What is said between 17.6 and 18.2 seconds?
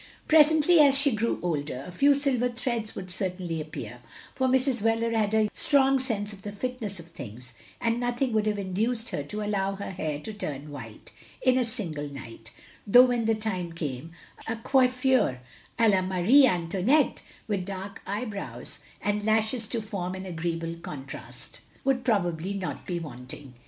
dark